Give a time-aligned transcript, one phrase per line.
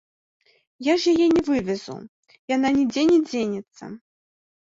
[0.87, 1.97] Я ж яе не вывезу,
[2.55, 3.85] яна нідзе не дзенецца.